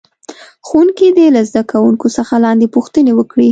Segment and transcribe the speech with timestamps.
[0.67, 3.49] ښوونکی دې له زده کوونکو څخه لاندې پوښتنې وکړي.